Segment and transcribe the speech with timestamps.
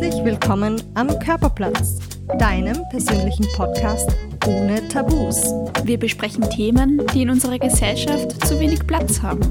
[0.00, 1.98] Herzlich willkommen am Körperplatz,
[2.38, 4.08] deinem persönlichen Podcast
[4.46, 5.52] ohne Tabus.
[5.84, 9.42] Wir besprechen Themen, die in unserer Gesellschaft zu wenig Platz haben.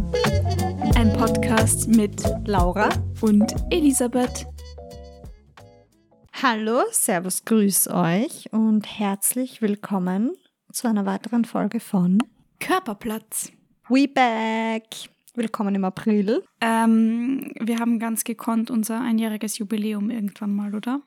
[0.96, 2.90] Ein Podcast mit Laura
[3.22, 4.48] und Elisabeth.
[6.34, 10.32] Hallo, Servus, grüß euch und herzlich willkommen
[10.72, 12.18] zu einer weiteren Folge von
[12.60, 13.52] Körperplatz.
[13.88, 15.12] We Back.
[15.40, 16.44] Willkommen im April.
[16.60, 21.02] Ähm, wir haben ganz gekonnt unser einjähriges Jubiläum irgendwann mal, oder?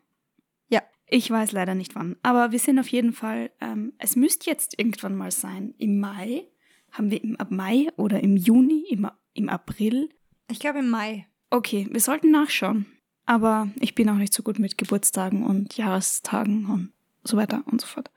[0.70, 0.80] Ja.
[1.06, 2.16] Ich weiß leider nicht wann.
[2.22, 5.74] Aber wir sind auf jeden Fall, ähm, es müsste jetzt irgendwann mal sein.
[5.76, 6.48] Im Mai.
[6.92, 10.08] Haben wir im Mai oder im Juni, im, im April?
[10.50, 11.26] Ich glaube im Mai.
[11.50, 12.86] Okay, wir sollten nachschauen.
[13.26, 17.82] Aber ich bin auch nicht so gut mit Geburtstagen und Jahrestagen und so weiter und
[17.82, 18.10] so fort.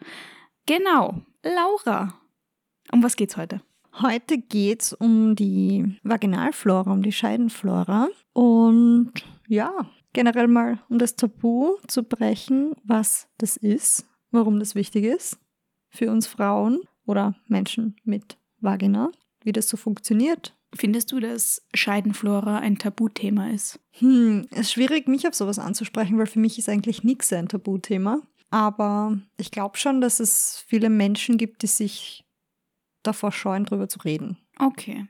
[0.65, 2.21] Genau, Laura.
[2.93, 3.59] Um was geht's heute?
[4.01, 9.13] Heute geht es um die Vaginalflora, um die Scheidenflora und
[9.47, 15.37] ja, generell mal um das Tabu zu brechen, was das ist, warum das wichtig ist
[15.89, 19.11] für uns Frauen oder Menschen mit Vagina,
[19.43, 20.53] wie das so funktioniert.
[20.75, 23.79] Findest du, dass Scheidenflora ein Tabuthema ist?
[23.91, 27.47] Hm, es ist schwierig, mich auf sowas anzusprechen, weil für mich ist eigentlich nichts ein
[27.47, 28.19] Tabuthema.
[28.49, 32.24] Aber ich glaube schon, dass es viele Menschen gibt, die sich
[33.07, 34.37] davor scheuen, drüber zu reden.
[34.59, 35.07] Okay.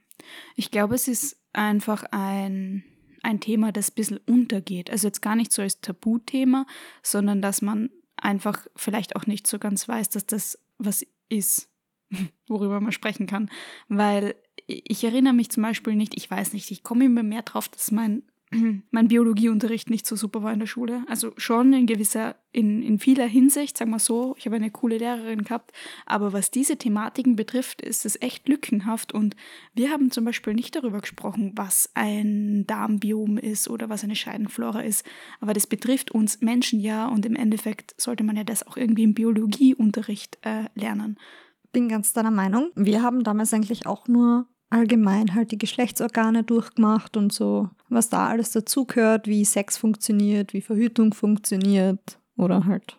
[0.56, 2.84] Ich glaube, es ist einfach ein,
[3.24, 4.90] ein Thema, das ein bisschen untergeht.
[4.90, 6.66] Also jetzt gar nicht so als Tabuthema,
[7.04, 11.70] sondern dass man einfach vielleicht auch nicht so ganz weiß, dass das was ist,
[12.48, 13.50] worüber man sprechen kann.
[13.88, 14.36] Weil
[14.68, 17.92] ich erinnere mich zum Beispiel nicht, ich weiß nicht, ich komme immer mehr drauf, dass
[17.92, 18.23] mein
[18.92, 21.04] mein Biologieunterricht nicht so super war in der Schule.
[21.08, 24.36] Also schon in gewisser, in, in vieler Hinsicht, sagen wir so.
[24.38, 25.72] Ich habe eine coole Lehrerin gehabt.
[26.06, 29.14] Aber was diese Thematiken betrifft, ist es echt lückenhaft.
[29.14, 29.36] Und
[29.73, 34.82] wir haben zum Beispiel nicht darüber gesprochen, was ein Darmbiom ist oder was eine Scheidenflora
[34.82, 35.05] ist.
[35.39, 37.08] Aber das betrifft uns Menschen ja.
[37.08, 41.17] Und im Endeffekt sollte man ja das auch irgendwie im Biologieunterricht äh, lernen.
[41.72, 42.72] Bin ganz deiner Meinung.
[42.76, 48.28] Wir haben damals eigentlich auch nur allgemein halt die Geschlechtsorgane durchgemacht und so, was da
[48.28, 52.98] alles dazugehört, wie Sex funktioniert, wie Verhütung funktioniert oder halt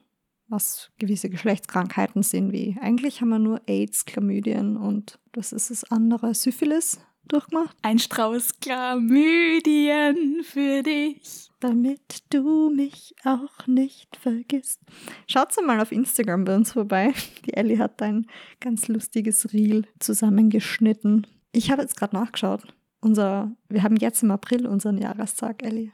[0.49, 5.91] was gewisse Geschlechtskrankheiten sind, wie eigentlich haben wir nur AIDS, Chlamydien und das ist das
[5.91, 7.77] andere, Syphilis durchgemacht.
[7.83, 11.51] Ein Strauß Chlamydien für dich.
[11.59, 14.81] Damit du mich auch nicht vergisst.
[15.27, 17.13] Schaut mal auf Instagram bei uns vorbei.
[17.47, 18.29] Die Ellie hat ein
[18.61, 21.27] ganz lustiges Reel zusammengeschnitten
[21.57, 22.63] ich habe jetzt gerade nachgeschaut.
[23.01, 25.93] Unser, wir haben jetzt im April unseren Jahrestag, Ellie.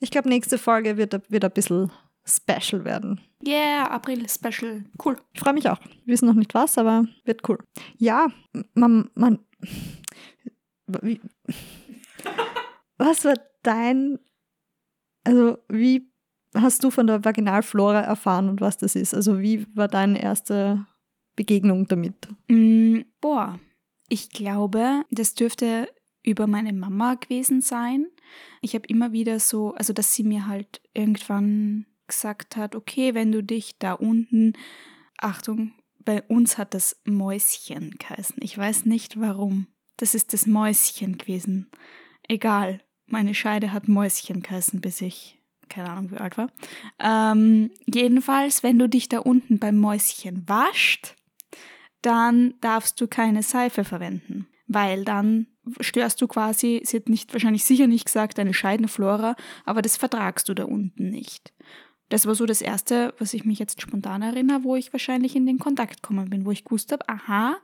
[0.00, 1.90] Ich glaube, nächste Folge wird, wird ein bisschen
[2.24, 3.20] special werden.
[3.46, 4.84] Yeah, April Special.
[5.04, 5.16] Cool.
[5.32, 5.78] Ich freue mich auch.
[6.04, 7.58] Wir wissen noch nicht was, aber wird cool.
[7.98, 8.28] Ja,
[8.74, 9.40] man, man
[11.02, 11.20] wie,
[12.98, 14.18] was war dein,
[15.24, 16.10] also wie
[16.54, 19.14] hast du von der Vaginalflora erfahren und was das ist?
[19.14, 20.86] Also wie war deine erste
[21.36, 22.28] Begegnung damit?
[22.48, 23.58] Mm, boah,
[24.08, 25.88] ich glaube, das dürfte
[26.24, 28.06] über meine Mama gewesen sein.
[28.60, 33.30] Ich habe immer wieder so, also dass sie mir halt irgendwann gesagt hat, okay, wenn
[33.30, 34.54] du dich da unten,
[35.18, 35.72] Achtung,
[36.04, 38.36] bei uns hat das Mäuschen geheißen.
[38.40, 39.68] Ich weiß nicht warum.
[39.96, 41.70] Das ist das Mäuschen gewesen.
[42.28, 46.50] Egal, meine Scheide hat Mäuschen geheißen, bis ich keine Ahnung wie alt war.
[46.98, 51.16] Ähm, jedenfalls, wenn du dich da unten beim Mäuschen wascht,
[52.02, 55.46] dann darfst du keine Seife verwenden, weil dann
[55.80, 60.48] störst du quasi, sie hat nicht wahrscheinlich sicher nicht gesagt, deine Scheidenflora, aber das vertragst
[60.48, 61.52] du da unten nicht.
[62.08, 65.46] Das war so das Erste, was ich mich jetzt spontan erinnere, wo ich wahrscheinlich in
[65.46, 67.56] den Kontakt gekommen bin, wo ich gewusst habe, aha,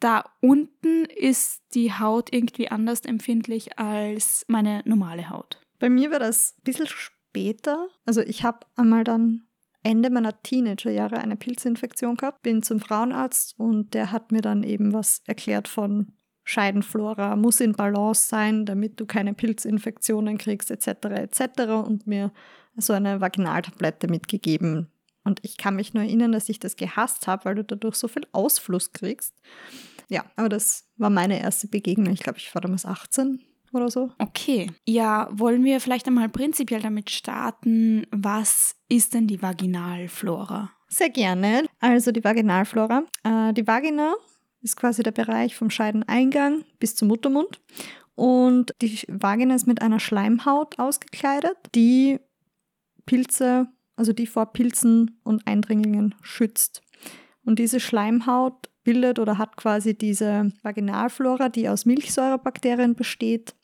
[0.00, 5.60] da unten ist die Haut irgendwie anders empfindlich als meine normale Haut.
[5.78, 7.88] Bei mir war das ein bisschen später.
[8.04, 9.46] Also ich habe einmal dann
[9.82, 14.92] Ende meiner Teenagerjahre eine Pilzinfektion gehabt, bin zum Frauenarzt und der hat mir dann eben
[14.92, 16.12] was erklärt von
[16.46, 20.86] Scheidenflora muss in Balance sein, damit du keine Pilzinfektionen kriegst, etc.
[21.06, 21.40] etc.
[21.84, 22.32] und mir
[22.76, 24.88] so eine Vaginaltablette mitgegeben.
[25.24, 28.06] Und ich kann mich nur erinnern, dass ich das gehasst habe, weil du dadurch so
[28.06, 29.34] viel Ausfluss kriegst.
[30.08, 32.12] Ja, aber das war meine erste Begegnung.
[32.12, 33.40] Ich glaube, ich war damals 18
[33.72, 34.12] oder so.
[34.18, 34.70] Okay.
[34.86, 40.70] Ja, wollen wir vielleicht einmal prinzipiell damit starten, was ist denn die Vaginalflora?
[40.86, 41.64] Sehr gerne.
[41.80, 43.02] Also die Vaginalflora.
[43.24, 44.14] Äh, die Vagina
[44.66, 47.60] ist quasi der Bereich vom Scheideneingang bis zum Muttermund.
[48.14, 52.18] Und die Vagina ist mit einer Schleimhaut ausgekleidet, die
[53.04, 56.82] Pilze, also die vor Pilzen und Eindringlingen schützt.
[57.44, 63.54] Und diese Schleimhaut bildet oder hat quasi diese Vaginalflora, die aus Milchsäurebakterien besteht,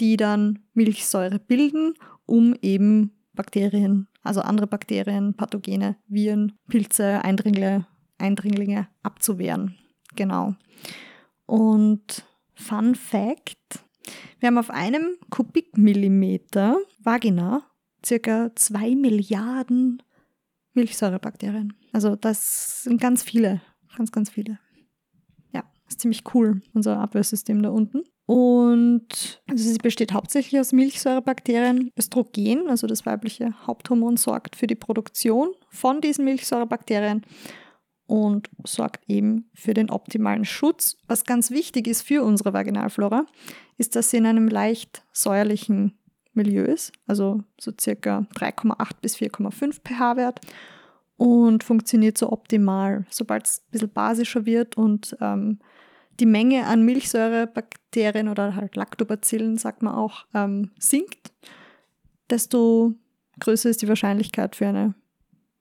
[0.00, 1.94] die dann Milchsäure bilden,
[2.26, 7.86] um eben Bakterien also andere Bakterien, Pathogene, Viren, Pilze, Eindringlinge,
[8.18, 9.74] Eindringlinge abzuwehren.
[10.18, 10.56] Genau.
[11.46, 12.24] Und
[12.54, 13.84] Fun Fact:
[14.40, 17.62] Wir haben auf einem Kubikmillimeter Vagina
[18.04, 20.02] circa zwei Milliarden
[20.74, 21.72] Milchsäurebakterien.
[21.92, 23.60] Also das sind ganz viele,
[23.96, 24.58] ganz, ganz viele.
[25.52, 28.02] Ja, ist ziemlich cool, unser Abwehrsystem da unten.
[28.26, 31.92] Und also sie besteht hauptsächlich aus Milchsäurebakterien.
[31.96, 37.22] Östrogen, also das weibliche Haupthormon, sorgt für die Produktion von diesen Milchsäurebakterien
[38.08, 40.96] und sorgt eben für den optimalen Schutz.
[41.06, 43.26] Was ganz wichtig ist für unsere Vaginalflora,
[43.76, 45.98] ist, dass sie in einem leicht säuerlichen
[46.32, 50.40] Milieu ist, also so circa 3,8 bis 4,5 pH-Wert
[51.18, 53.04] und funktioniert so optimal.
[53.10, 55.58] Sobald es ein bisschen basischer wird und ähm,
[56.18, 61.30] die Menge an Milchsäurebakterien oder halt Lactobacillen, sagt man auch, ähm, sinkt,
[62.30, 62.94] desto
[63.38, 64.94] größer ist die Wahrscheinlichkeit für eine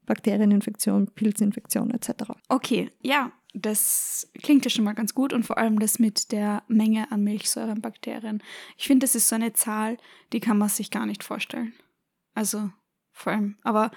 [0.07, 2.31] Bakterieninfektion, Pilzinfektion etc.
[2.49, 6.63] Okay, ja, das klingt ja schon mal ganz gut und vor allem das mit der
[6.67, 8.41] Menge an Milchsäurenbakterien.
[8.77, 9.97] Ich finde, das ist so eine Zahl,
[10.33, 11.73] die kann man sich gar nicht vorstellen.
[12.33, 12.71] Also
[13.11, 13.91] vor allem, aber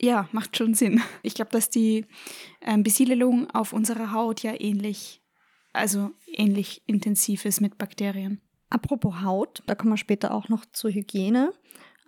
[0.00, 1.02] ja, macht schon Sinn.
[1.22, 2.06] Ich glaube, dass die
[2.60, 5.20] ähm, Besiedelung auf unserer Haut ja ähnlich
[5.72, 8.40] also ähnlich intensiv ist mit Bakterien.
[8.70, 11.52] Apropos Haut, da kommen wir später auch noch zur Hygiene.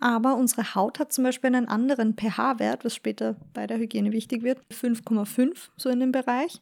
[0.01, 4.41] Aber unsere Haut hat zum Beispiel einen anderen pH-Wert, was später bei der Hygiene wichtig
[4.41, 6.59] wird, 5,5 so in dem Bereich.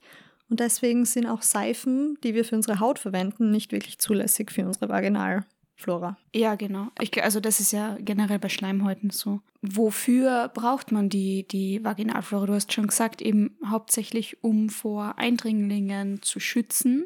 [0.49, 4.65] Und deswegen sind auch Seifen, die wir für unsere Haut verwenden, nicht wirklich zulässig für
[4.65, 5.45] unsere Vaginal.
[5.79, 6.17] Flora.
[6.35, 6.89] Ja, genau.
[6.99, 9.39] Ich, also das ist ja generell bei Schleimhäuten so.
[9.61, 12.47] Wofür braucht man die, die Vaginalflora?
[12.47, 17.05] Du hast schon gesagt, eben hauptsächlich um vor Eindringlingen zu schützen.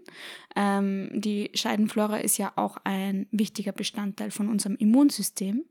[0.56, 5.66] Ähm, die Scheidenflora ist ja auch ein wichtiger Bestandteil von unserem Immunsystem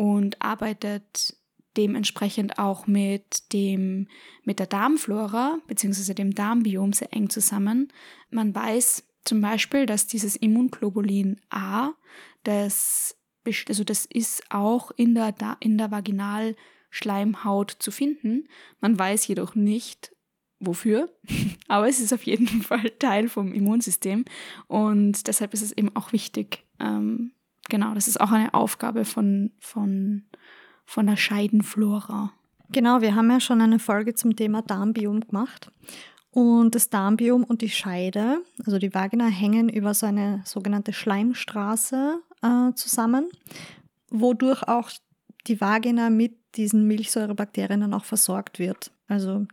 [0.00, 1.36] und arbeitet
[1.76, 4.08] dementsprechend auch mit dem
[4.44, 6.14] mit der Darmflora bzw.
[6.14, 7.92] dem Darmbiom sehr eng zusammen.
[8.30, 11.90] Man weiß, zum Beispiel, dass dieses Immunglobulin A,
[12.44, 13.14] das,
[13.68, 18.48] also das ist auch in der, in der Vaginalschleimhaut zu finden.
[18.80, 20.16] Man weiß jedoch nicht,
[20.60, 21.14] wofür,
[21.68, 24.24] aber es ist auf jeden Fall Teil vom Immunsystem
[24.66, 26.64] und deshalb ist es eben auch wichtig.
[26.78, 27.32] Ähm,
[27.70, 30.24] genau, das ist auch eine Aufgabe von, von,
[30.84, 32.32] von der Scheidenflora.
[32.70, 35.72] Genau, wir haben ja schon eine Folge zum Thema Darmbiom gemacht
[36.30, 42.20] und das Darmbiom und die Scheide, also die Vagina, hängen über so eine sogenannte Schleimstraße
[42.42, 43.28] äh, zusammen,
[44.10, 44.90] wodurch auch
[45.46, 48.92] die Vagina mit diesen Milchsäurebakterien dann auch versorgt wird.
[49.08, 49.46] Also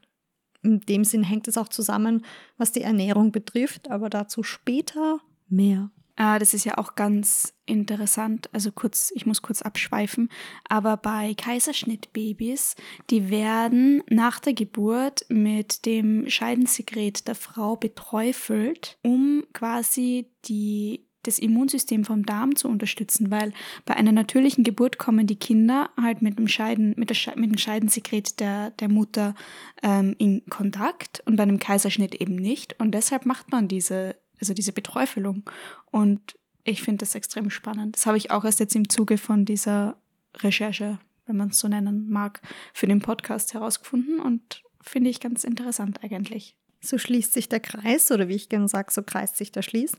[0.61, 2.25] in dem Sinn hängt es auch zusammen,
[2.57, 5.89] was die Ernährung betrifft, aber dazu später mehr.
[6.19, 8.49] Ah, das ist ja auch ganz interessant.
[8.51, 10.29] Also kurz, ich muss kurz abschweifen.
[10.67, 12.75] Aber bei Kaiserschnittbabys,
[13.11, 21.37] die werden nach der Geburt mit dem Scheidensekret der Frau beträufelt, um quasi die das
[21.37, 23.53] Immunsystem vom Darm zu unterstützen, weil
[23.85, 27.57] bei einer natürlichen Geburt kommen die Kinder halt mit dem, Scheiden, mit der, mit dem
[27.57, 29.35] Scheidensekret der, der Mutter
[29.83, 32.79] ähm, in Kontakt und bei einem Kaiserschnitt eben nicht.
[32.79, 35.49] Und deshalb macht man diese also diese Beträufelung.
[35.91, 37.95] Und ich finde das extrem spannend.
[37.95, 39.97] Das habe ich auch erst jetzt im Zuge von dieser
[40.37, 42.41] Recherche, wenn man es so nennen mag,
[42.73, 46.55] für den Podcast herausgefunden und finde ich ganz interessant eigentlich.
[46.79, 49.93] So schließt sich der Kreis, oder wie ich gerne sage, so kreist sich der Schließ.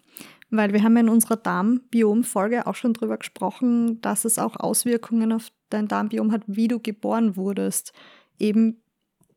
[0.51, 5.49] Weil wir haben in unserer Darmbiom-Folge auch schon darüber gesprochen, dass es auch Auswirkungen auf
[5.71, 7.93] dein Darmbiom hat, wie du geboren wurdest.
[8.39, 8.81] Eben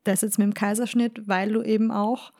[0.04, 2.32] das jetzt mit dem Kaiserschnitt, weil du eben auch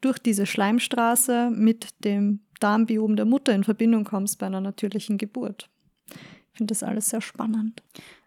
[0.00, 5.68] durch diese Schleimstraße mit dem Darmbiom der Mutter in Verbindung kommst bei einer natürlichen Geburt.
[6.10, 7.82] Ich finde das alles sehr spannend.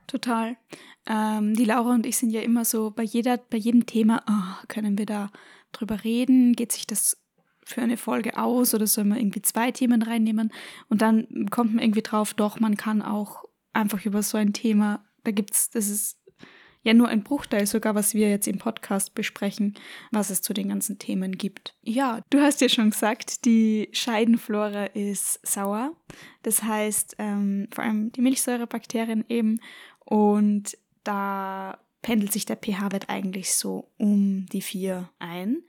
[0.07, 0.57] Total.
[1.07, 4.65] Ähm, die Laura und ich sind ja immer so bei jeder, bei jedem Thema, oh,
[4.67, 5.31] können wir da
[5.71, 6.53] drüber reden?
[6.53, 7.17] Geht sich das
[7.63, 10.51] für eine Folge aus oder soll man irgendwie zwei Themen reinnehmen?
[10.89, 15.03] Und dann kommt man irgendwie drauf, doch, man kann auch einfach über so ein Thema,
[15.23, 16.17] da gibt's, das ist
[16.83, 19.75] ja nur ein Bruchteil sogar, was wir jetzt im Podcast besprechen,
[20.11, 21.75] was es zu den ganzen Themen gibt.
[21.81, 25.95] Ja, du hast ja schon gesagt, die Scheidenflora ist sauer.
[26.43, 29.59] Das heißt, ähm, vor allem die Milchsäurebakterien eben.
[30.05, 35.63] Und da pendelt sich der pH-Wert eigentlich so um die 4 ein.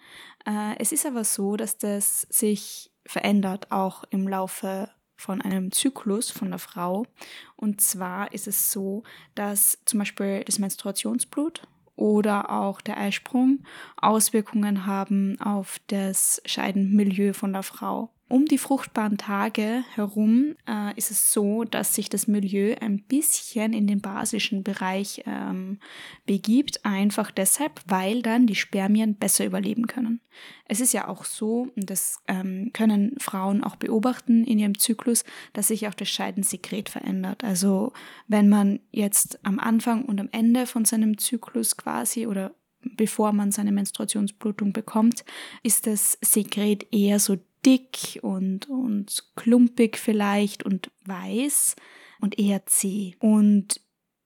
[0.47, 4.88] Äh, es ist aber so, dass das sich verändert auch im Laufe
[5.23, 7.07] von einem Zyklus von der Frau.
[7.55, 9.05] Und zwar ist es so,
[9.37, 11.62] dass zum Beispiel das Menstruationsblut
[11.95, 13.61] oder auch der Eisprung
[13.97, 18.11] Auswirkungen haben auf das Scheidenmilieu von der Frau.
[18.33, 23.75] Um die fruchtbaren Tage herum äh, ist es so, dass sich das Milieu ein bisschen
[23.75, 25.79] in den basischen Bereich ähm,
[26.25, 30.23] begibt, einfach deshalb, weil dann die Spermien besser überleben können.
[30.65, 35.25] Es ist ja auch so, und das ähm, können Frauen auch beobachten in ihrem Zyklus,
[35.53, 37.45] dass sich auch das Scheidensekret verändert.
[37.45, 37.93] Also
[38.29, 42.55] wenn man jetzt am Anfang und am Ende von seinem Zyklus quasi oder
[42.97, 45.23] bevor man seine Menstruationsblutung bekommt,
[45.62, 51.76] ist das Sekret eher so dick und, und klumpig vielleicht und weiß
[52.21, 53.14] und eher zäh.
[53.19, 53.81] Und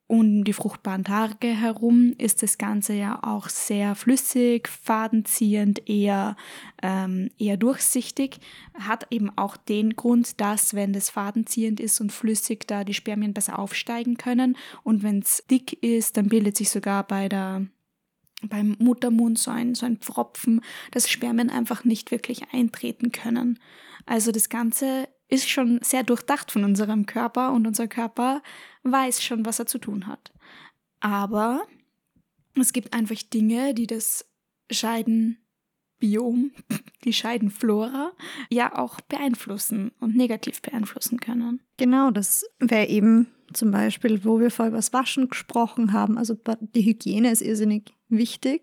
[0.08, 6.36] um die fruchtbaren Tage herum ist das Ganze ja auch sehr flüssig, fadenziehend, eher,
[6.80, 8.38] ähm, eher durchsichtig.
[8.78, 13.34] Hat eben auch den Grund, dass, wenn das fadenziehend ist und flüssig, da die Spermien
[13.34, 14.56] besser aufsteigen können.
[14.84, 17.66] Und wenn es dick ist, dann bildet sich sogar bei der
[18.42, 23.58] beim Muttermund so ein, so ein Pfropfen, dass Spermien einfach nicht wirklich eintreten können.
[24.04, 28.42] Also das Ganze ist schon sehr durchdacht von unserem Körper und unser Körper
[28.84, 30.32] weiß schon, was er zu tun hat.
[31.00, 31.66] Aber
[32.54, 34.26] es gibt einfach Dinge, die das
[34.70, 35.38] Scheidenbiom,
[37.04, 38.12] die Scheidenflora,
[38.50, 41.60] ja auch beeinflussen und negativ beeinflussen können.
[41.76, 46.18] Genau, das wäre eben zum Beispiel, wo wir vorher über das Waschen gesprochen haben.
[46.18, 48.62] Also die Hygiene ist irrsinnig wichtig,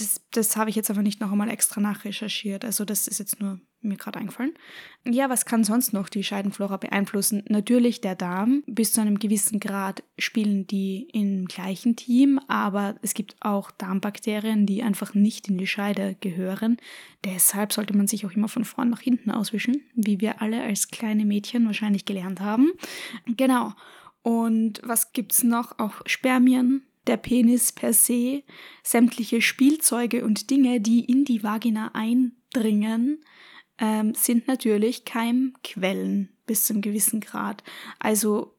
[0.00, 2.64] Das, das habe ich jetzt aber nicht noch einmal extra nachrecherchiert.
[2.64, 4.54] Also das ist jetzt nur mir gerade eingefallen.
[5.04, 7.44] Ja, was kann sonst noch die Scheidenflora beeinflussen?
[7.48, 8.62] Natürlich der Darm.
[8.66, 14.64] Bis zu einem gewissen Grad spielen die im gleichen Team, aber es gibt auch Darmbakterien,
[14.64, 16.78] die einfach nicht in die Scheide gehören.
[17.24, 20.88] Deshalb sollte man sich auch immer von vorn nach hinten auswischen, wie wir alle als
[20.88, 22.72] kleine Mädchen wahrscheinlich gelernt haben.
[23.26, 23.74] Genau.
[24.22, 25.78] Und was gibt's noch?
[25.78, 28.44] Auch Spermien, der Penis per se,
[28.84, 33.24] sämtliche Spielzeuge und Dinge, die in die Vagina eindringen,
[33.78, 37.64] ähm, sind natürlich Keimquellen bis zu einem gewissen Grad.
[37.98, 38.54] Also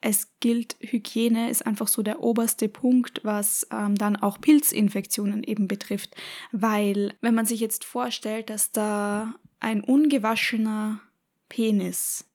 [0.00, 5.68] es gilt, Hygiene ist einfach so der oberste Punkt, was ähm, dann auch Pilzinfektionen eben
[5.68, 6.16] betrifft.
[6.50, 11.00] Weil wenn man sich jetzt vorstellt, dass da ein ungewaschener
[11.48, 12.28] Penis,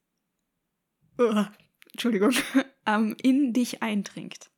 [1.20, 1.44] uh,
[1.92, 2.32] Entschuldigung,
[2.86, 4.50] ähm, in dich eindringt,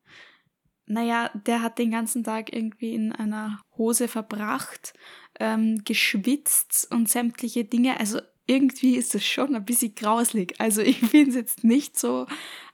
[0.91, 4.93] naja, der hat den ganzen Tag irgendwie in einer Hose verbracht,
[5.39, 8.01] ähm, geschwitzt und sämtliche Dinge.
[8.01, 10.61] Also irgendwie ist das schon ein bisschen grauslig.
[10.61, 12.27] Also ich finde es jetzt nicht so,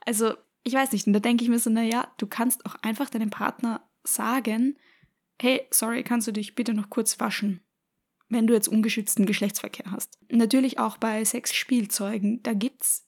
[0.06, 0.32] also
[0.62, 3.30] ich weiß nicht, und da denke ich mir so, naja, du kannst auch einfach deinem
[3.30, 4.78] Partner sagen,
[5.40, 7.60] hey, sorry, kannst du dich bitte noch kurz waschen,
[8.30, 10.18] wenn du jetzt ungeschützten Geschlechtsverkehr hast.
[10.30, 13.05] Natürlich auch bei Sexspielzeugen, da gibt's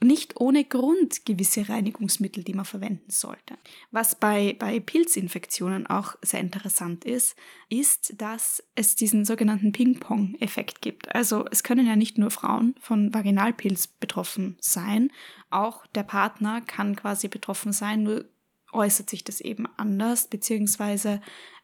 [0.00, 3.56] nicht ohne Grund gewisse Reinigungsmittel, die man verwenden sollte.
[3.90, 7.36] Was bei, bei Pilzinfektionen auch sehr interessant ist,
[7.68, 11.14] ist, dass es diesen sogenannten Ping-Pong-Effekt gibt.
[11.14, 15.10] Also es können ja nicht nur Frauen von Vaginalpilz betroffen sein,
[15.50, 18.26] auch der Partner kann quasi betroffen sein, nur
[18.72, 21.20] äußert sich das eben anders, beziehungsweise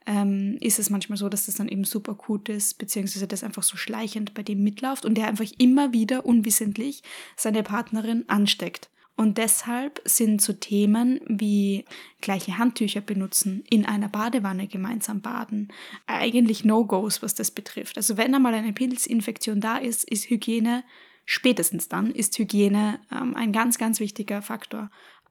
[0.06, 3.62] ähm, ist es manchmal so, dass das dann eben super akut ist, beziehungsweise das einfach
[3.62, 7.02] so schleichend bei dem mitläuft und der einfach immer wieder unwissentlich
[7.36, 8.90] seine Partnerin ansteckt.
[9.16, 11.84] Und deshalb sind so Themen wie
[12.20, 15.68] gleiche Handtücher benutzen, in einer Badewanne gemeinsam baden,
[16.06, 17.96] eigentlich No-Gos, was das betrifft.
[17.96, 20.82] Also wenn einmal eine Pilzinfektion da ist, ist Hygiene,
[21.24, 24.90] spätestens dann, ist Hygiene ähm, ein ganz, ganz wichtiger Faktor.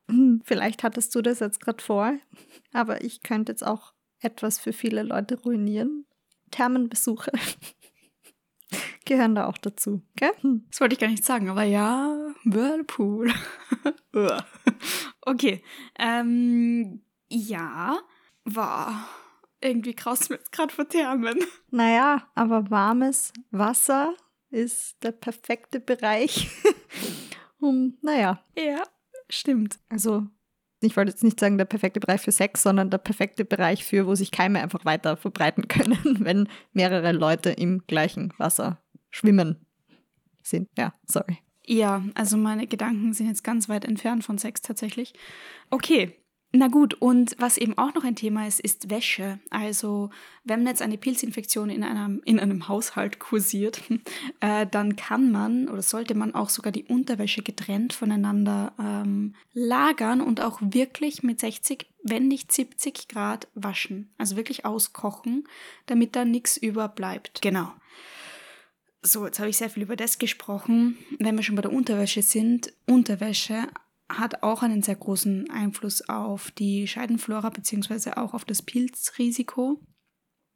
[0.10, 2.13] Hm, vielleicht hattest du das jetzt gerade vor,
[2.72, 6.05] aber ich könnte jetzt auch etwas für viele Leute ruinieren.
[6.51, 7.31] Thermenbesuche
[9.05, 10.31] gehören da auch dazu, gell?
[10.41, 10.65] Hm.
[10.69, 13.33] Das wollte ich gar nicht sagen, aber ja, Whirlpool.
[15.22, 15.63] okay.
[15.98, 18.00] Ähm, ja,
[18.43, 19.07] war
[19.62, 21.39] irgendwie krass mit gerade vor Thermen.
[21.72, 24.13] Naja, aber warmes Wasser
[24.50, 26.50] ist der perfekte Bereich,
[27.60, 28.43] um, naja.
[28.55, 28.83] Ja,
[29.33, 29.79] stimmt.
[29.89, 30.27] Also
[30.81, 34.05] ich wollte jetzt nicht sagen der perfekte Bereich für Sex, sondern der perfekte Bereich für,
[34.05, 39.65] wo sich Keime einfach weiter verbreiten können, wenn mehrere Leute im gleichen Wasser schwimmen
[40.41, 40.69] sind.
[40.77, 41.37] Ja, sorry.
[41.65, 45.13] Ja, also meine Gedanken sind jetzt ganz weit entfernt von Sex tatsächlich.
[45.69, 46.17] Okay,
[46.55, 49.39] na gut, und was eben auch noch ein Thema ist, ist Wäsche.
[49.50, 50.12] Also
[50.43, 53.81] wenn jetzt eine Pilzinfektion in einem, in einem Haushalt kursiert,
[54.39, 60.22] äh, dann kann man oder sollte man auch sogar die Unterwäsche getrennt voneinander ähm, lagern
[60.22, 64.13] und auch wirklich mit 60, wenn nicht 70 Grad waschen.
[64.19, 65.48] Also wirklich auskochen,
[65.88, 67.41] damit da nichts überbleibt.
[67.41, 67.72] Genau.
[69.01, 71.00] So, jetzt habe ich sehr viel über das gesprochen.
[71.17, 73.67] Wenn wir schon bei der Unterwäsche sind, Unterwäsche
[74.10, 79.79] hat auch einen sehr großen Einfluss auf die Scheidenflora beziehungsweise auch auf das Pilzrisiko,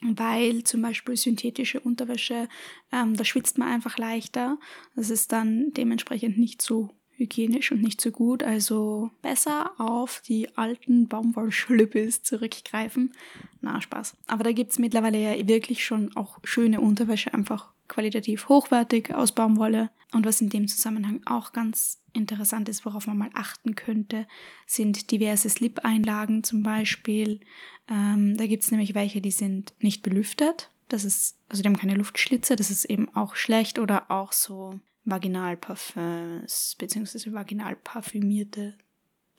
[0.01, 2.47] weil zum Beispiel synthetische Unterwäsche,
[2.91, 4.59] ähm, da schwitzt man einfach leichter.
[4.95, 8.43] Das ist dann dementsprechend nicht so hygienisch und nicht so gut.
[8.43, 13.13] Also besser auf die alten Baumwollschlüppis zurückgreifen.
[13.61, 14.15] Na, Spaß.
[14.27, 19.31] Aber da gibt es mittlerweile ja wirklich schon auch schöne Unterwäsche, einfach qualitativ hochwertig aus
[19.31, 19.89] Baumwolle.
[20.13, 24.27] Und was in dem Zusammenhang auch ganz interessant ist, worauf man mal achten könnte,
[24.65, 27.41] sind diverse Slip-Einlagen zum Beispiel.
[27.89, 30.71] Ähm, da gibt es nämlich welche, die sind nicht belüftet.
[30.87, 33.79] Das ist, also die haben keine Luftschlitze, das ist eben auch schlecht.
[33.79, 38.77] Oder auch so Vaginalparfums beziehungsweise vaginal parfümierte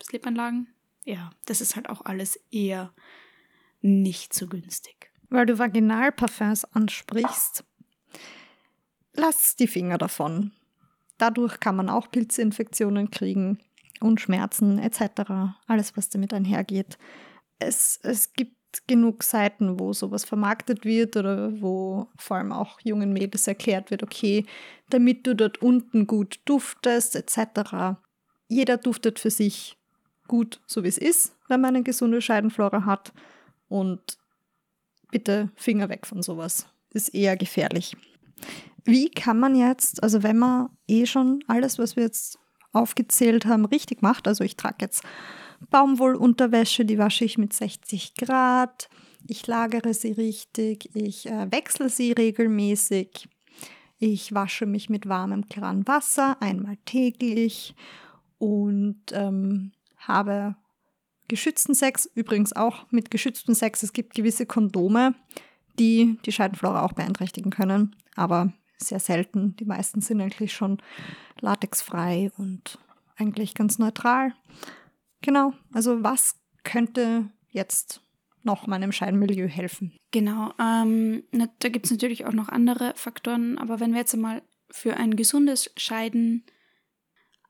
[0.02, 0.68] Slip-Einlagen.
[1.04, 2.92] Ja, das ist halt auch alles eher
[3.81, 5.11] nicht so günstig.
[5.31, 7.64] Weil du Vaginalparfums ansprichst,
[9.14, 10.52] lass die Finger davon.
[11.18, 13.59] Dadurch kann man auch Pilzinfektionen kriegen
[14.00, 15.54] und Schmerzen etc.
[15.66, 16.98] Alles, was damit einhergeht.
[17.59, 23.12] Es, es gibt genug Seiten, wo sowas vermarktet wird oder wo vor allem auch jungen
[23.12, 24.44] Mädels erklärt wird, okay,
[24.90, 27.96] damit du dort unten gut duftest etc.
[28.46, 29.76] Jeder duftet für sich
[30.28, 33.12] gut, so wie es ist, wenn man eine gesunde Scheidenflora hat.
[33.68, 34.18] Und
[35.11, 36.66] bitte Finger weg von sowas.
[36.92, 37.96] Ist eher gefährlich.
[38.84, 42.38] Wie kann man jetzt, also wenn man eh schon alles, was wir jetzt
[42.72, 45.02] aufgezählt haben, richtig macht, also ich trage jetzt
[45.70, 48.88] Baumwollunterwäsche, die wasche ich mit 60 Grad,
[49.26, 53.28] ich lagere sie richtig, ich äh, wechsle sie regelmäßig,
[53.98, 57.74] ich wasche mich mit warmem klaren Wasser einmal täglich
[58.38, 60.54] und ähm, habe
[61.26, 63.82] geschützten Sex, übrigens auch mit geschütztem Sex.
[63.82, 65.14] Es gibt gewisse Kondome,
[65.78, 69.56] die die Scheidenflora auch beeinträchtigen können, aber sehr selten.
[69.56, 70.78] Die meisten sind eigentlich schon
[71.40, 72.78] latexfrei und
[73.16, 74.34] eigentlich ganz neutral.
[75.22, 78.00] Genau, also was könnte jetzt
[78.42, 79.96] noch meinem Scheidenmilieu helfen?
[80.10, 81.24] Genau, ähm,
[81.58, 85.16] da gibt es natürlich auch noch andere Faktoren, aber wenn wir jetzt einmal für ein
[85.16, 86.44] gesundes Scheiden,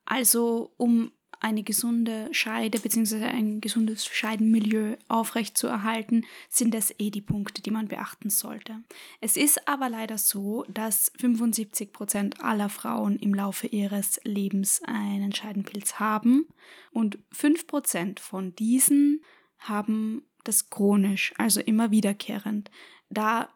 [0.05, 3.23] also um eine gesunde Scheide bzw.
[3.23, 8.83] ein gesundes Scheidenmilieu aufrechtzuerhalten, sind das eh die Punkte, die man beachten sollte.
[9.21, 15.33] Es ist aber leider so, dass 75 Prozent aller Frauen im Laufe ihres Lebens einen
[15.33, 16.47] Scheidenpilz haben
[16.91, 19.21] und 5 Prozent von diesen
[19.59, 22.71] haben das chronisch, also immer wiederkehrend.
[23.09, 23.49] Da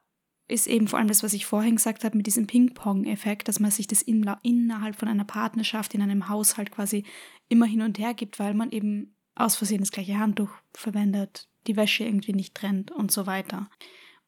[0.49, 3.71] ist eben vor allem das, was ich vorhin gesagt habe, mit diesem Ping-Pong-Effekt, dass man
[3.71, 7.05] sich das innerhalb von einer Partnerschaft, in einem Haushalt quasi
[7.53, 11.77] immer hin und her gibt, weil man eben aus Versehen das gleiche Handtuch verwendet, die
[11.77, 13.69] Wäsche irgendwie nicht trennt und so weiter.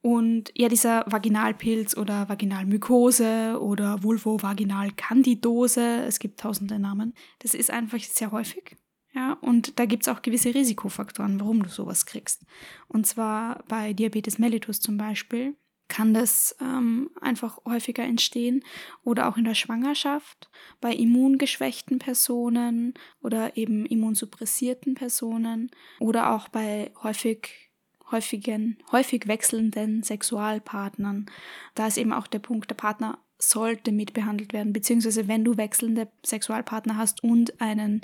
[0.02, 8.00] Und ja, dieser Vaginalpilz oder Vaginalmykose oder Vulvovaginalkandidose, es gibt tausende Namen, das ist einfach
[8.00, 8.78] sehr häufig.
[9.16, 12.46] Ja, und da gibt es auch gewisse Risikofaktoren, warum du sowas kriegst.
[12.88, 15.56] Und zwar bei Diabetes mellitus zum Beispiel
[15.88, 18.64] kann das ähm, einfach häufiger entstehen
[19.04, 20.50] oder auch in der Schwangerschaft
[20.82, 25.70] bei immungeschwächten Personen oder eben immunsuppressierten Personen
[26.00, 27.72] oder auch bei häufig
[28.12, 31.26] häufigen, häufig wechselnden Sexualpartnern.
[31.74, 36.08] Da ist eben auch der Punkt, der Partner sollte mitbehandelt werden, beziehungsweise wenn du wechselnde
[36.26, 38.02] Sexualpartner hast und einen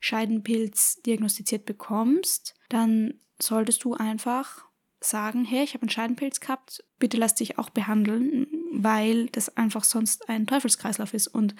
[0.00, 4.66] Scheidenpilz diagnostiziert bekommst, dann solltest du einfach
[5.04, 9.84] sagen, hey, ich habe einen Scheidenpilz gehabt, bitte lass dich auch behandeln, weil das einfach
[9.84, 11.54] sonst ein Teufelskreislauf ist und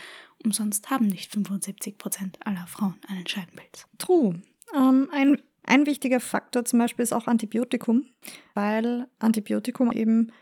[0.45, 3.87] umsonst haben nicht 75 Prozent aller Frauen einen Scheidenpilz.
[3.99, 4.41] True.
[4.75, 8.07] Ähm, ein, ein wichtiger Faktor zum Beispiel ist auch Antibiotikum,
[8.55, 10.33] weil Antibiotikum eben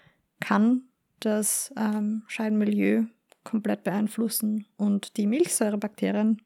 [0.40, 0.82] kann
[1.20, 3.04] das ähm, Scheidenmilieu
[3.44, 6.40] komplett beeinflussen und die Milchsäurebakterien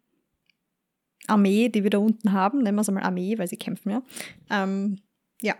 [1.26, 4.02] Armee, die wir da unten haben, nennen wir es einmal Armee, weil sie kämpfen ja,
[4.50, 4.98] ähm,
[5.42, 5.54] ja,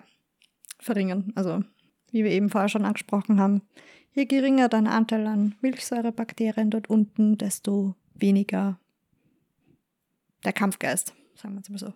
[0.78, 1.32] verringern.
[1.34, 1.62] Also,
[2.10, 3.62] wie wir eben vorher schon angesprochen haben,
[4.12, 8.78] je geringer dein Anteil an Milchsäurebakterien dort unten, desto weniger
[10.44, 11.92] der Kampfgeist, sagen wir es mal so.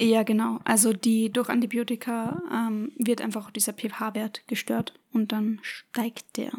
[0.00, 0.60] Ja, genau.
[0.64, 6.52] Also die durch Antibiotika ähm, wird einfach dieser pH-Wert gestört und dann steigt der.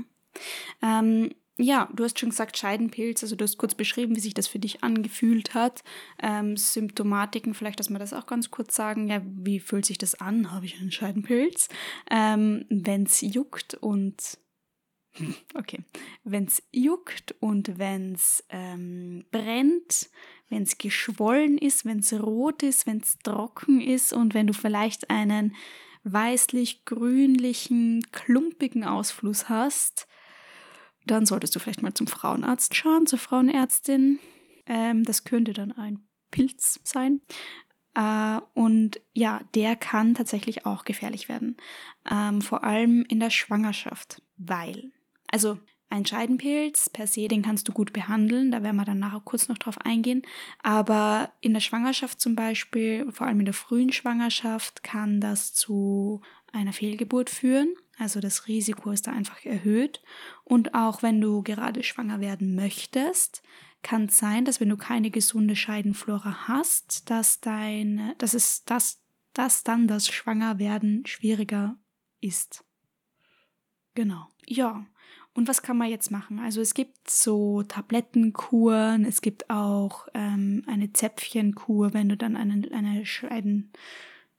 [0.84, 4.48] Ähm, ja, du hast schon gesagt Scheidenpilz, also du hast kurz beschrieben, wie sich das
[4.48, 5.84] für dich angefühlt hat.
[6.22, 9.08] Ähm, Symptomatiken, vielleicht, dass wir das auch ganz kurz sagen.
[9.08, 10.52] Ja, wie fühlt sich das an?
[10.52, 11.70] Habe ich einen Scheidenpilz?
[12.10, 14.40] Ähm, wenn es juckt und
[15.56, 15.80] okay,
[16.24, 20.10] wenn es juckt und wenn es ähm, brennt,
[20.50, 24.54] wenn es geschwollen ist, wenn es rot ist, wenn es trocken ist und wenn du
[24.54, 25.54] vielleicht einen
[26.04, 30.08] weißlich-grünlichen, klumpigen Ausfluss hast,
[31.06, 34.20] dann solltest du vielleicht mal zum Frauenarzt schauen, zur Frauenärztin.
[34.66, 37.22] Ähm, das könnte dann ein Pilz sein.
[37.96, 41.58] Äh, und ja, der kann tatsächlich auch gefährlich werden.
[42.10, 44.92] Ähm, vor allem in der Schwangerschaft, weil,
[45.28, 45.58] also
[45.92, 49.50] ein Scheidenpilz per se, den kannst du gut behandeln, da werden wir dann nachher kurz
[49.50, 50.22] noch drauf eingehen.
[50.64, 56.22] Aber in der Schwangerschaft zum Beispiel, vor allem in der frühen Schwangerschaft, kann das zu
[56.54, 57.76] einer Fehlgeburt führen.
[58.02, 60.02] Also das Risiko ist da einfach erhöht.
[60.44, 63.44] Und auch wenn du gerade schwanger werden möchtest,
[63.84, 69.04] kann es sein, dass wenn du keine gesunde Scheidenflora hast, dass dein, dass es, dass,
[69.34, 71.78] dass dann das Schwangerwerden schwieriger
[72.22, 72.64] ist.
[73.94, 74.30] Genau.
[74.48, 74.84] Ja.
[75.36, 76.40] Und was kann man jetzt machen?
[76.40, 82.74] Also es gibt so Tablettenkuren, es gibt auch ähm, eine Zäpfchenkur, wenn du dann einen,
[82.74, 83.72] eine Scheiden,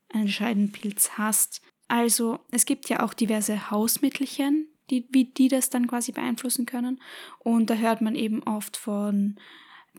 [0.09, 1.61] einen Scheidenpilz hast.
[1.93, 6.99] Also es gibt ja auch diverse Hausmittelchen, die, wie die das dann quasi beeinflussen können.
[7.37, 9.35] Und da hört man eben oft von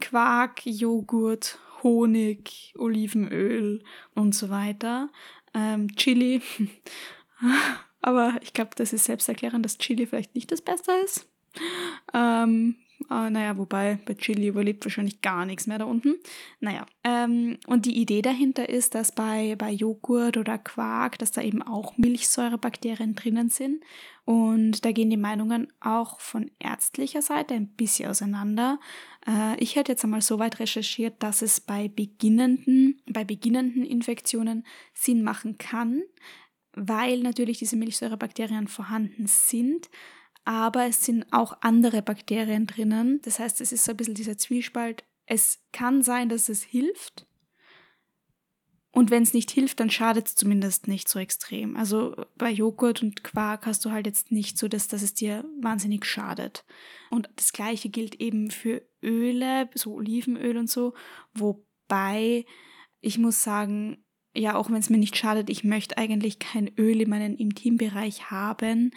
[0.00, 5.08] Quark, Joghurt, Honig, Olivenöl und so weiter.
[5.54, 6.42] Ähm, Chili.
[8.00, 11.28] Aber ich glaube, das ist selbsterklärend, dass Chili vielleicht nicht das Beste ist.
[12.12, 12.74] Ähm,
[13.10, 16.14] äh, naja, wobei bei Chili überlebt wahrscheinlich gar nichts mehr da unten.
[16.60, 21.42] Naja, ähm, und die Idee dahinter ist, dass bei, bei Joghurt oder Quark, dass da
[21.42, 23.82] eben auch Milchsäurebakterien drinnen sind.
[24.24, 28.80] Und da gehen die Meinungen auch von ärztlicher Seite ein bisschen auseinander.
[29.26, 34.64] Äh, ich hätte jetzt einmal so weit recherchiert, dass es bei beginnenden, bei beginnenden Infektionen
[34.94, 36.02] Sinn machen kann,
[36.72, 39.90] weil natürlich diese Milchsäurebakterien vorhanden sind
[40.44, 43.20] aber es sind auch andere Bakterien drinnen.
[43.22, 45.04] Das heißt, es ist so ein bisschen dieser Zwiespalt.
[45.26, 47.26] Es kann sein, dass es hilft.
[48.94, 51.76] Und wenn es nicht hilft, dann schadet es zumindest nicht so extrem.
[51.76, 55.44] Also bei Joghurt und Quark hast du halt jetzt nicht so, dass, dass es dir
[55.60, 56.64] wahnsinnig schadet.
[57.10, 60.94] Und das gleiche gilt eben für Öle, so Olivenöl und so.
[61.32, 62.44] Wobei
[63.00, 64.03] ich muss sagen,
[64.36, 68.30] ja, auch wenn es mir nicht schadet, ich möchte eigentlich kein Öl in meinem Intimbereich
[68.30, 68.90] haben.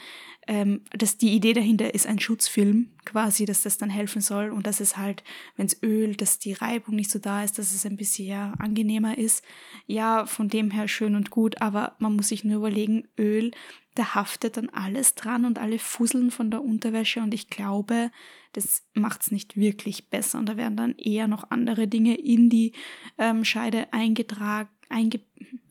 [0.50, 4.66] Ähm, dass die Idee dahinter ist ein Schutzfilm, quasi, dass das dann helfen soll und
[4.66, 5.24] dass es halt,
[5.58, 8.54] wenn es Öl, dass die Reibung nicht so da ist, dass es ein bisschen ja,
[8.58, 9.44] angenehmer ist.
[9.86, 13.52] Ja, von dem her schön und gut, aber man muss sich nur überlegen, Öl,
[13.94, 18.10] da haftet dann alles dran und alle Fusseln von der Unterwäsche und ich glaube,
[18.54, 22.50] das macht es nicht wirklich besser und da werden dann eher noch andere Dinge in
[22.50, 22.72] die
[23.18, 25.20] ähm, Scheide eingetragen einge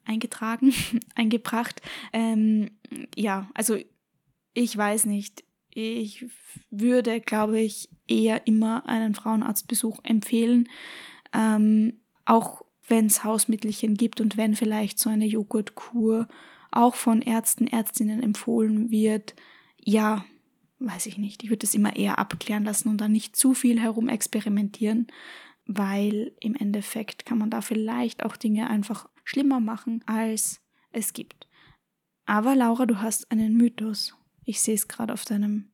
[0.07, 0.73] eingetragen,
[1.15, 1.83] eingebracht.
[2.13, 2.71] Ähm,
[3.15, 3.77] ja, also
[4.55, 5.45] ich weiß nicht.
[5.71, 6.25] Ich
[6.71, 10.69] würde, glaube ich, eher immer einen Frauenarztbesuch empfehlen.
[11.35, 16.29] Ähm, auch wenn es Hausmittelchen gibt und wenn vielleicht so eine Joghurtkur
[16.71, 19.35] auch von Ärzten, Ärztinnen empfohlen wird,
[19.79, 20.25] ja,
[20.79, 21.43] weiß ich nicht.
[21.43, 25.07] Ich würde es immer eher abklären lassen und dann nicht zu viel herum experimentieren,
[25.67, 30.61] weil im Endeffekt kann man da vielleicht auch Dinge einfach schlimmer machen, als
[30.93, 31.47] es gibt.
[32.25, 34.15] Aber Laura, du hast einen Mythos.
[34.45, 35.71] Ich sehe es gerade auf deinem,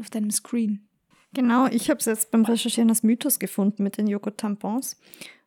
[0.00, 0.88] auf deinem Screen.
[1.34, 5.00] Genau, ich habe es jetzt beim Recherchieren als Mythos gefunden mit den Joghurt-Tampons.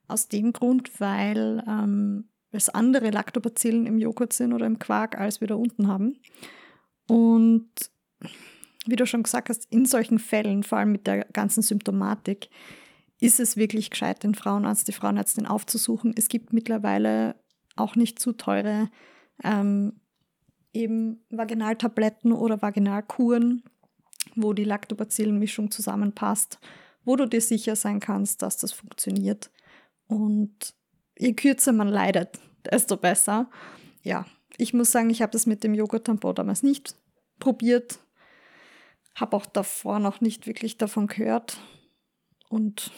[0.08, 5.41] Aus dem Grund, weil ähm, es andere Lactobacillen im Joghurt sind oder im Quark, als
[5.41, 6.19] wir da unten haben.
[7.08, 7.69] Und
[8.88, 12.49] wie du schon gesagt hast, in solchen Fällen, vor allem mit der ganzen Symptomatik,
[13.19, 16.13] ist es wirklich gescheit, den Frauenarzt, die Frauenärztin aufzusuchen.
[16.17, 17.36] Es gibt mittlerweile
[17.75, 18.89] auch nicht zu teure
[19.43, 19.99] ähm,
[20.73, 23.63] eben Vaginaltabletten oder Vaginalkuren,
[24.36, 26.60] wo die Lactobacillenmischung zusammenpasst,
[27.04, 29.51] wo du dir sicher sein kannst, dass das funktioniert.
[30.08, 30.75] Und
[31.17, 33.49] je kürzer man leidet, desto besser.
[34.01, 34.25] Ja,
[34.58, 36.95] ich muss sagen, ich habe das mit dem Joghurt-Tampon damals nicht
[37.39, 37.99] probiert.
[39.15, 41.58] Habe auch davor noch nicht wirklich davon gehört.
[42.55, 42.89] Und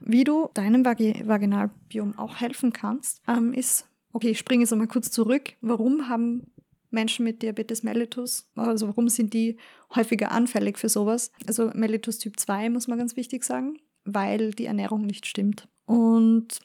[0.00, 4.88] wie du deinem Vag Vaginalbiom auch helfen kannst, ähm, ist, okay, ich springe jetzt einmal
[4.88, 5.52] kurz zurück.
[5.60, 6.50] Warum haben
[6.90, 9.58] Menschen mit Diabetes mellitus, also warum sind die
[9.94, 11.30] häufiger anfällig für sowas?
[11.46, 15.68] Also Mellitus Typ 2 muss man ganz wichtig sagen, weil die Ernährung nicht stimmt.
[15.86, 16.58] Und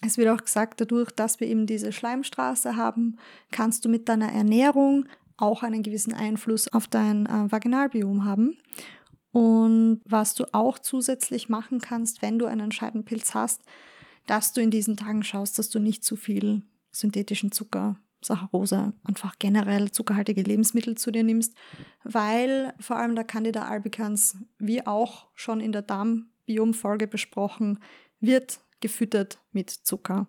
[0.00, 3.18] es wird auch gesagt, dadurch, dass wir eben diese Schleimstraße haben,
[3.52, 5.06] kannst du mit deiner Ernährung
[5.36, 8.56] auch einen gewissen Einfluss auf dein äh, Vaginalbiom haben.
[9.36, 13.60] Und was du auch zusätzlich machen kannst, wenn du einen Scheidenpilz hast,
[14.26, 19.38] dass du in diesen Tagen schaust, dass du nicht zu viel synthetischen Zucker, Saccharose, einfach
[19.38, 21.54] generell zuckerhaltige Lebensmittel zu dir nimmst,
[22.02, 27.80] weil vor allem der Candida albicans, wie auch schon in der Darmbiom-Folge besprochen,
[28.20, 30.28] wird gefüttert mit Zucker.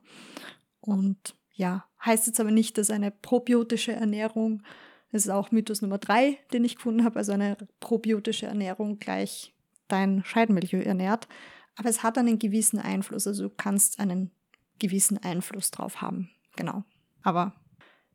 [0.81, 4.63] Und ja, heißt jetzt aber nicht, dass eine probiotische Ernährung,
[5.11, 9.53] das ist auch Mythos Nummer drei, den ich gefunden habe, also eine probiotische Ernährung gleich
[9.87, 11.27] dein Scheidenmilieu ernährt.
[11.75, 14.31] Aber es hat einen gewissen Einfluss, also du kannst einen
[14.79, 16.29] gewissen Einfluss drauf haben.
[16.55, 16.83] Genau.
[17.21, 17.53] Aber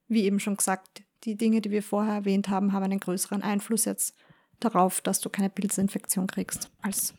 [0.09, 3.85] wie eben schon gesagt, die Dinge, die wir vorher erwähnt haben, haben einen größeren Einfluss
[3.85, 4.15] jetzt
[4.61, 7.15] darauf, dass du keine Pilzinfektion kriegst, als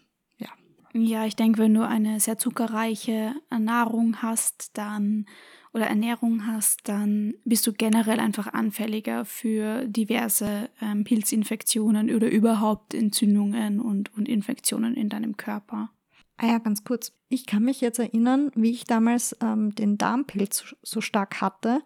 [0.95, 5.25] ja, ich denke, wenn du eine sehr zuckerreiche Nahrung hast, dann
[5.73, 12.93] oder Ernährung hast, dann bist du generell einfach anfälliger für diverse ähm, Pilzinfektionen oder überhaupt
[12.93, 15.89] Entzündungen und, und Infektionen in deinem Körper.
[16.37, 17.11] Ah ja, ganz kurz.
[17.29, 21.81] Ich kann mich jetzt erinnern, wie ich damals ähm, den Darmpilz so stark hatte,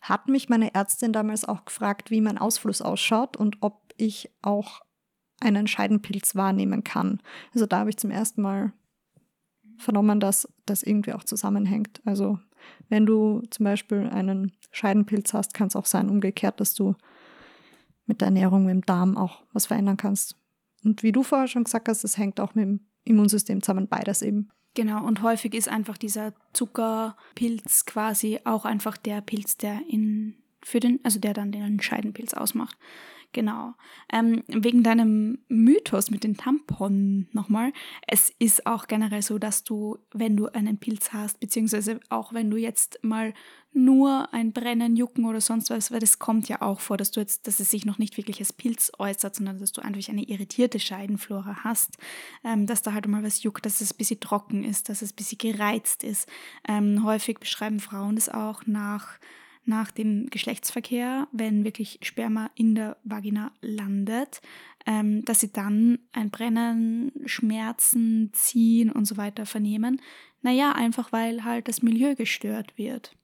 [0.00, 4.80] hat mich meine Ärztin damals auch gefragt, wie mein Ausfluss ausschaut und ob ich auch
[5.40, 7.20] einen Scheidenpilz wahrnehmen kann.
[7.54, 8.72] Also da habe ich zum ersten Mal
[9.76, 12.00] vernommen, dass das irgendwie auch zusammenhängt.
[12.04, 12.38] Also
[12.88, 16.94] wenn du zum Beispiel einen Scheidenpilz hast, kann es auch sein, umgekehrt, dass du
[18.06, 20.36] mit der Ernährung, mit dem Darm auch was verändern kannst.
[20.84, 24.22] Und wie du vorher schon gesagt hast, das hängt auch mit dem Immunsystem zusammen, beides
[24.22, 24.50] eben.
[24.74, 30.80] Genau, und häufig ist einfach dieser Zuckerpilz quasi auch einfach der Pilz, der in für
[30.80, 32.76] den, also der dann den Scheidenpilz ausmacht.
[33.32, 33.74] Genau.
[34.10, 37.72] Ähm, wegen deinem Mythos mit den Tampon nochmal.
[38.06, 42.50] Es ist auch generell so, dass du, wenn du einen Pilz hast, beziehungsweise auch wenn
[42.50, 43.34] du jetzt mal
[43.74, 47.20] nur ein Brennen, Jucken oder sonst was, weil das kommt ja auch vor, dass du
[47.20, 50.24] jetzt, dass es sich noch nicht wirklich als Pilz äußert, sondern dass du einfach eine
[50.24, 51.98] irritierte Scheidenflora hast,
[52.44, 55.12] ähm, dass da halt mal was juckt, dass es ein bisschen trocken ist, dass es
[55.12, 56.28] ein bisschen gereizt ist.
[56.66, 59.18] Ähm, häufig beschreiben Frauen das auch nach
[59.68, 64.40] nach dem Geschlechtsverkehr, wenn wirklich Sperma in der Vagina landet,
[64.86, 70.00] ähm, dass sie dann ein Brennen, Schmerzen, Ziehen und so weiter vernehmen.
[70.40, 73.16] Naja, einfach weil halt das Milieu gestört wird.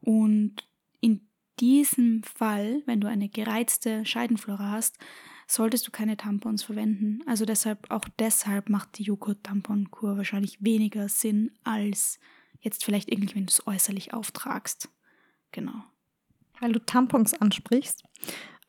[0.00, 0.56] Und
[1.00, 1.28] in
[1.60, 4.98] diesem Fall, wenn du eine gereizte Scheidenflora hast,
[5.46, 7.20] solltest du keine Tampons verwenden.
[7.26, 12.18] Also deshalb, auch deshalb macht die Joghurt-Tamponkur wahrscheinlich weniger Sinn als
[12.60, 14.88] jetzt vielleicht irgendwie, wenn du es äußerlich auftragst.
[15.52, 15.84] Genau.
[16.60, 18.02] Weil du Tampons ansprichst.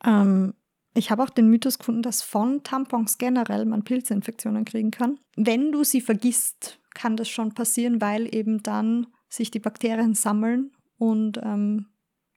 [0.04, 0.54] Ähm,
[0.94, 5.20] ich habe auch den Mythos gefunden, dass von Tampons generell man Pilzinfektionen kriegen kann.
[5.36, 10.72] Wenn du sie vergisst, kann das schon passieren, weil eben dann sich die Bakterien sammeln
[10.98, 11.88] und ähm,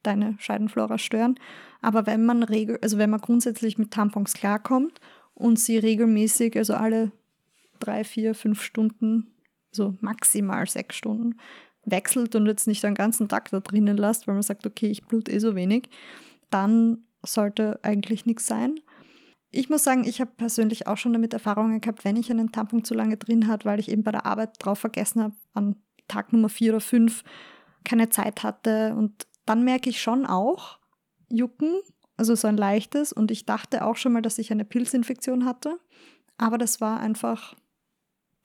[0.02, 1.38] deine Scheidenflora stören.
[1.80, 5.00] Aber wenn man regel, also wenn man grundsätzlich mit Tampons klarkommt
[5.34, 7.12] und sie regelmäßig, also alle
[7.78, 9.34] drei, vier, fünf Stunden,
[9.72, 11.36] so maximal sechs Stunden,
[11.84, 15.04] wechselt und jetzt nicht den ganzen Tag da drinnen lasst, weil man sagt, okay, ich
[15.04, 15.88] blute eh so wenig,
[16.50, 18.80] dann sollte eigentlich nichts sein.
[19.50, 22.84] Ich muss sagen, ich habe persönlich auch schon damit Erfahrungen gehabt, wenn ich einen Tampon
[22.84, 26.32] zu lange drin hatte, weil ich eben bei der Arbeit drauf vergessen habe, an Tag
[26.32, 27.24] Nummer vier oder fünf
[27.84, 28.94] keine Zeit hatte.
[28.96, 30.78] Und dann merke ich schon auch
[31.28, 31.80] Jucken,
[32.16, 33.12] also so ein leichtes.
[33.12, 35.78] Und ich dachte auch schon mal, dass ich eine Pilzinfektion hatte.
[36.38, 37.56] Aber das war einfach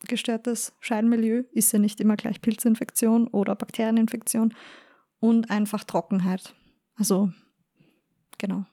[0.05, 4.53] gestörtes Scheidenmilieu ist ja nicht immer gleich Pilzinfektion oder Bakterieninfektion
[5.19, 6.55] und einfach Trockenheit.
[6.95, 7.31] Also
[8.37, 8.65] genau,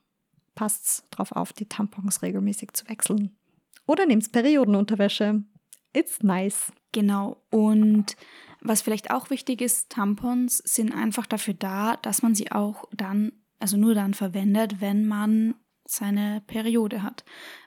[0.54, 3.36] passt drauf auf, die Tampons regelmäßig zu wechseln.
[3.86, 5.42] Oder nehmt Periodenunterwäsche.
[5.92, 6.72] It's nice.
[6.92, 7.42] Genau.
[7.50, 8.16] Und
[8.60, 13.32] was vielleicht auch wichtig ist, Tampons sind einfach dafür da, dass man sie auch dann,
[13.58, 17.24] also nur dann verwendet, wenn man seine Periode hat.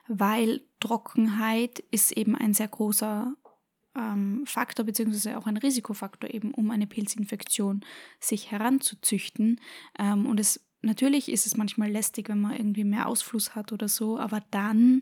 [0.08, 3.34] Weil Trockenheit ist eben ein sehr großer
[3.96, 7.84] ähm, Faktor beziehungsweise auch ein Risikofaktor eben, um eine Pilzinfektion
[8.20, 9.60] sich heranzuzüchten.
[9.98, 13.88] Ähm, und es natürlich ist es manchmal lästig, wenn man irgendwie mehr Ausfluss hat oder
[13.88, 15.00] so, aber dann,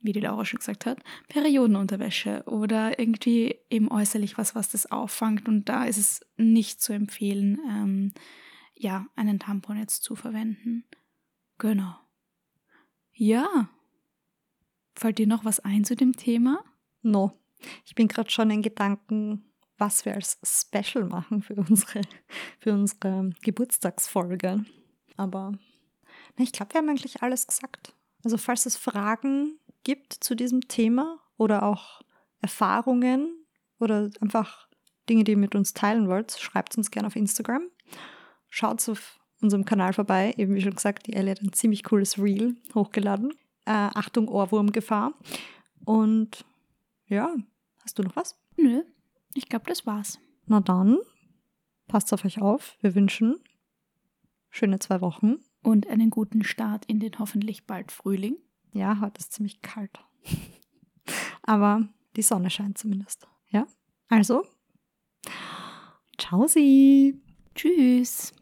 [0.00, 5.48] wie die Laura schon gesagt hat, Periodenunterwäsche oder irgendwie eben äußerlich was, was das auffangt.
[5.48, 8.12] Und da ist es nicht zu empfehlen, ähm,
[8.74, 10.84] ja, einen Tampon jetzt zu verwenden.
[11.58, 11.96] Genau.
[13.12, 13.68] Ja.
[14.94, 16.64] Fällt dir noch was ein zu dem Thema?
[17.02, 17.38] No.
[17.84, 19.44] Ich bin gerade schon in Gedanken,
[19.78, 22.02] was wir als Special machen für unsere,
[22.58, 24.64] für unsere Geburtstagsfolge.
[25.16, 25.52] Aber
[26.36, 27.94] na, ich glaube, wir haben eigentlich alles gesagt.
[28.24, 32.02] Also falls es Fragen gibt zu diesem Thema oder auch
[32.40, 33.46] Erfahrungen
[33.78, 34.68] oder einfach
[35.08, 37.62] Dinge, die ihr mit uns teilen wollt, schreibt uns gerne auf Instagram.
[38.48, 40.34] Schaut auf unserem Kanal vorbei.
[40.36, 43.32] Eben wie schon gesagt, die Ellie hat ein ziemlich cooles Reel hochgeladen.
[43.64, 45.14] Äh, Achtung, Ohrwurmgefahr.
[45.84, 46.44] Und
[47.08, 47.34] ja,
[47.82, 48.38] hast du noch was?
[48.56, 48.82] Nö,
[49.34, 50.18] ich glaube, das war's.
[50.46, 50.98] Na dann,
[51.86, 52.76] passt auf euch auf.
[52.80, 53.40] Wir wünschen
[54.50, 55.36] schöne zwei Wochen.
[55.62, 58.36] Und einen guten Start in den hoffentlich bald Frühling.
[58.72, 59.98] Ja, heute ist ziemlich kalt.
[61.42, 63.26] Aber die Sonne scheint zumindest.
[63.50, 63.66] Ja,
[64.08, 64.44] also,
[66.18, 67.20] ciao sie.
[67.54, 68.32] Tschüss.